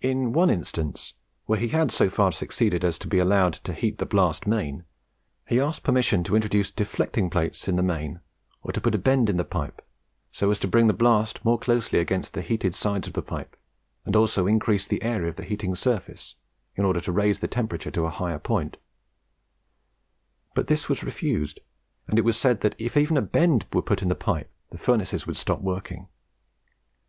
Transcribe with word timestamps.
In 0.00 0.32
one 0.32 0.50
instance, 0.50 1.14
where 1.46 1.58
he 1.58 1.70
had 1.74 1.90
so 1.90 2.08
far 2.08 2.30
succeeded 2.30 2.84
as 2.84 2.96
to 3.00 3.08
be 3.08 3.18
allowed 3.18 3.54
to 3.54 3.72
heat 3.72 3.98
the 3.98 4.06
blast 4.06 4.46
main, 4.46 4.84
he 5.48 5.58
asked 5.58 5.82
permission 5.82 6.22
to 6.22 6.36
introduce 6.36 6.70
deflecting 6.70 7.28
plates 7.28 7.66
in 7.66 7.74
the 7.74 7.82
main 7.82 8.20
or 8.62 8.70
to 8.70 8.80
put 8.80 8.94
a 8.94 8.98
bend 8.98 9.28
in 9.28 9.36
the 9.36 9.44
pipe, 9.44 9.84
so 10.30 10.52
as 10.52 10.60
to 10.60 10.68
bring 10.68 10.86
the 10.86 10.92
blast 10.92 11.44
more 11.44 11.58
closely 11.58 11.98
against 11.98 12.34
the 12.34 12.40
heated 12.40 12.72
sides 12.72 13.08
of 13.08 13.14
the 13.14 13.20
pipe, 13.20 13.56
and 14.06 14.14
also 14.14 14.46
increase 14.46 14.86
the 14.86 15.02
area 15.02 15.28
of 15.28 15.36
heating 15.38 15.74
surface, 15.74 16.36
in 16.76 16.84
order 16.84 17.00
to 17.00 17.10
raise 17.10 17.40
the 17.40 17.48
temperature 17.48 17.90
to 17.90 18.06
a 18.06 18.10
higher 18.10 18.38
point; 18.38 18.76
but 20.54 20.68
this 20.68 20.88
was 20.88 21.02
refused, 21.02 21.58
and 22.06 22.16
it 22.16 22.24
was 22.24 22.36
said 22.36 22.60
that 22.60 22.76
if 22.78 22.96
even 22.96 23.16
a 23.16 23.20
bend 23.22 23.66
were 23.72 23.82
put 23.82 24.02
in 24.02 24.08
the 24.08 24.14
pipe 24.14 24.52
the 24.70 24.78
furnace 24.78 25.26
would 25.26 25.36
stop 25.36 25.60
working. 25.60 26.06